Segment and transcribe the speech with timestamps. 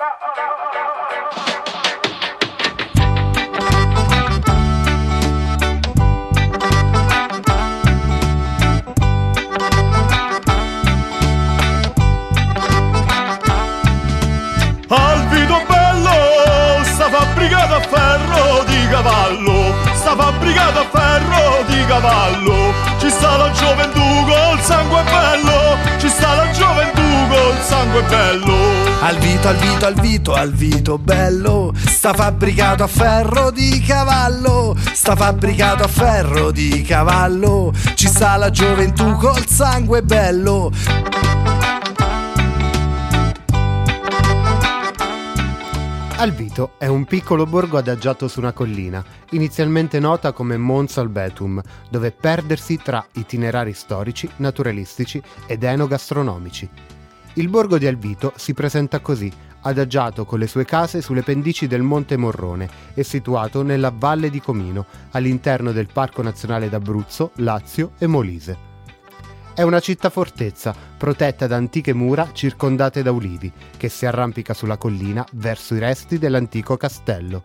[0.00, 0.16] Alvito
[15.68, 23.36] bello, sta fabbricata a ferro di cavallo, sta fabbricata a ferro di cavallo, ci sta
[23.36, 25.49] la gioventù col sangue bello,
[27.80, 28.54] sangue bello.
[29.00, 34.76] Al vito, al vito, al vito, al vito bello, sta fabbricato a ferro di cavallo,
[34.92, 40.70] sta fabbricato a ferro di cavallo, ci sta la gioventù col sangue bello.
[46.16, 52.10] Alvito è un piccolo borgo adagiato su una collina, inizialmente nota come Mons Albetum, dove
[52.10, 56.98] perdersi tra itinerari storici, naturalistici ed enogastronomici.
[57.34, 61.82] Il borgo di Alvito si presenta così, adagiato con le sue case sulle pendici del
[61.82, 68.08] Monte Morrone e situato nella Valle di Comino, all'interno del Parco Nazionale d'Abruzzo, Lazio e
[68.08, 68.68] Molise.
[69.54, 74.76] È una città fortezza, protetta da antiche mura circondate da ulivi, che si arrampica sulla
[74.76, 77.44] collina verso i resti dell'antico castello.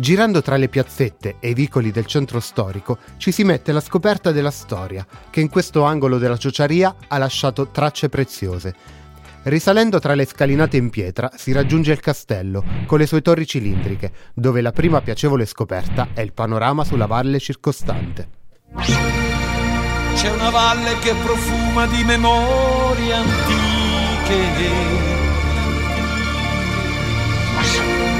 [0.00, 4.32] Girando tra le piazzette e i vicoli del centro storico ci si mette alla scoperta
[4.32, 8.74] della storia, che in questo angolo della ciociaria ha lasciato tracce preziose.
[9.42, 14.10] Risalendo tra le scalinate in pietra si raggiunge il castello, con le sue torri cilindriche,
[14.32, 18.28] dove la prima piacevole scoperta è il panorama sulla valle circostante.
[20.14, 23.60] C'è una valle che profuma di memorie antiche.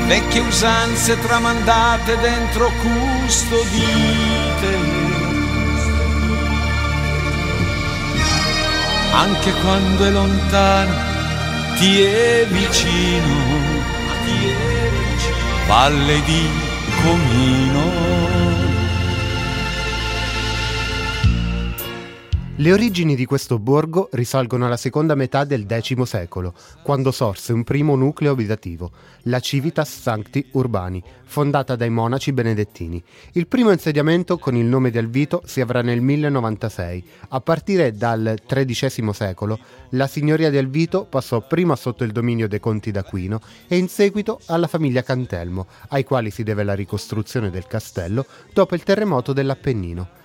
[0.07, 4.29] Vecchie usanze tramandate dentro custodite.
[9.13, 10.95] Anche quando è lontano,
[11.77, 13.79] ti è vicino.
[15.67, 16.49] Valle di
[17.03, 18.50] Comino.
[22.61, 27.65] Le origini di questo borgo risalgono alla seconda metà del X secolo, quando sorse un
[27.65, 28.91] primo nucleo abitativo,
[29.23, 33.03] la Civitas Sancti Urbani, fondata dai monaci benedettini.
[33.33, 37.05] Il primo insediamento con il nome di Alvito si avrà nel 1096.
[37.31, 39.59] A partire dal XIII secolo,
[39.93, 44.39] la signoria di Alvito passò prima sotto il dominio dei conti d'Aquino e in seguito
[44.49, 50.19] alla famiglia Cantelmo, ai quali si deve la ricostruzione del castello dopo il terremoto dell'Appennino.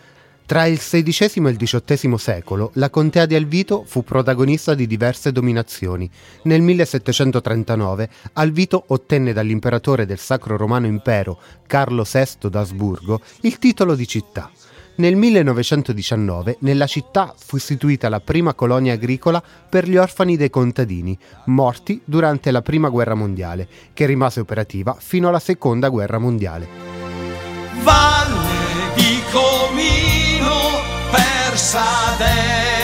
[0.45, 5.31] Tra il XVI e il XVIII secolo la contea di Alvito fu protagonista di diverse
[5.31, 6.07] dominazioni.
[6.43, 14.07] Nel 1739 Alvito ottenne dall'imperatore del Sacro Romano Impero, Carlo VI d'Asburgo, il titolo di
[14.07, 14.51] città.
[14.97, 21.17] Nel 1919 nella città fu istituita la prima colonia agricola per gli orfani dei contadini,
[21.45, 26.67] morti durante la Prima Guerra Mondiale, che rimase operativa fino alla Seconda Guerra Mondiale.
[27.81, 28.14] Valle
[31.55, 32.74] por saber.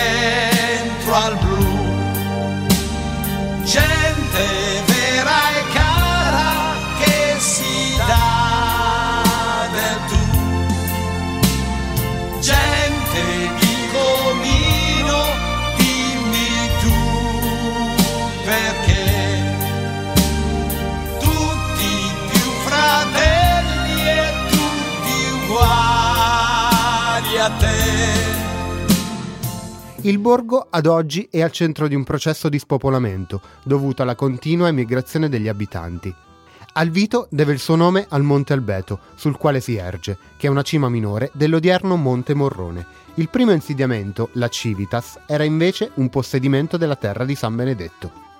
[30.03, 34.67] Il borgo ad oggi è al centro di un processo di spopolamento dovuto alla continua
[34.67, 36.11] emigrazione degli abitanti.
[36.73, 40.63] Alvito deve il suo nome al Monte Albeto, sul quale si erge, che è una
[40.63, 42.83] cima minore dell'odierno Monte Morrone.
[43.15, 48.30] Il primo insediamento, la Civitas, era invece un possedimento della terra di San Benedetto.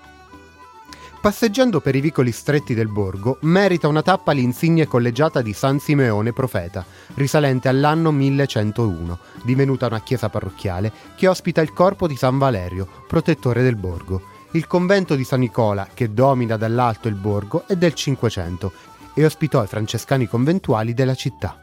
[1.21, 6.33] Passeggiando per i vicoli stretti del borgo, merita una tappa l'insigne collegiata di San Simeone
[6.33, 6.83] Profeta,
[7.13, 13.61] risalente all'anno 1101, divenuta una chiesa parrocchiale che ospita il corpo di San Valerio, protettore
[13.61, 14.19] del borgo.
[14.53, 18.71] Il convento di San Nicola, che domina dall'alto il borgo, è del Cinquecento
[19.13, 21.56] e ospitò i francescani conventuali della città.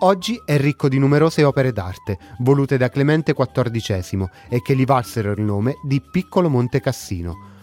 [0.00, 5.32] Oggi è ricco di numerose opere d'arte, volute da Clemente XIV e che gli valsero
[5.32, 7.54] il nome di Piccolo Monte Cassino.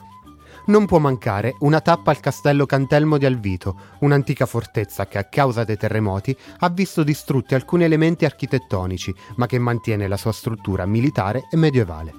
[0.65, 5.65] Non può mancare una tappa al castello Cantelmo di Alvito, un'antica fortezza che a causa
[5.65, 11.47] dei terremoti ha visto distrutti alcuni elementi architettonici, ma che mantiene la sua struttura militare
[11.51, 12.13] e medievale.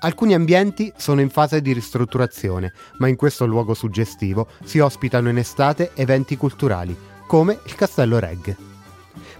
[0.00, 5.38] Alcuni ambienti sono in fase di ristrutturazione, ma in questo luogo suggestivo si ospitano in
[5.38, 6.94] estate eventi culturali,
[7.26, 8.67] come il Castello Regge.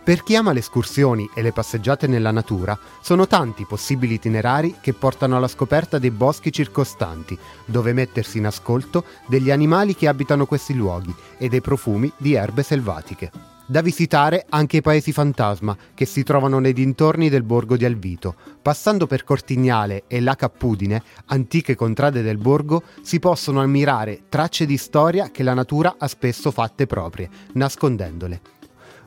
[0.08, 4.94] Per chi ama le escursioni e le passeggiate nella natura, sono tanti possibili itinerari che
[4.94, 10.72] portano alla scoperta dei boschi circostanti, dove mettersi in ascolto degli animali che abitano questi
[10.72, 13.30] luoghi e dei profumi di erbe selvatiche.
[13.66, 18.34] Da visitare anche i paesi fantasma che si trovano nei dintorni del borgo di Alvito.
[18.62, 24.78] Passando per Cortignale e la Cappudine, antiche contrade del borgo, si possono ammirare tracce di
[24.78, 28.56] storia che la natura ha spesso fatte proprie, nascondendole.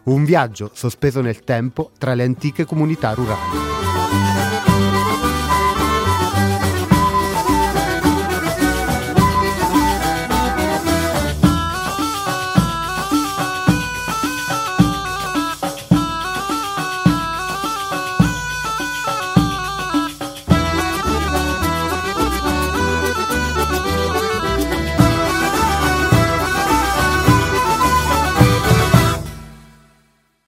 [0.03, 3.70] Un viaggio sospeso nel tempo tra le antiche comunità rurali.